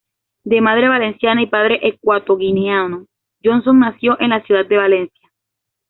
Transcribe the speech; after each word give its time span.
De 0.45 0.61
madre 0.61 0.87
valenciana 0.89 1.43
y 1.43 1.45
padre 1.45 1.79
ecuatoguineano, 1.83 3.05
Johnson 3.43 3.77
nació 3.81 4.19
en 4.19 4.31
la 4.31 4.41
ciudad 4.41 4.65
de 4.65 4.77
Valencia. 4.77 5.29